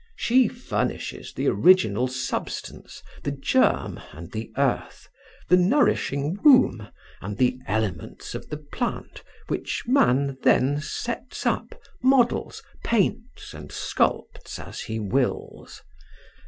[0.15, 5.07] She furnishes the original substance, the germ and the earth,
[5.47, 6.87] the nourishing womb
[7.21, 14.57] and the elements of the plant which man then sets up, models, paints, and sculpts
[14.57, 15.83] as he wills.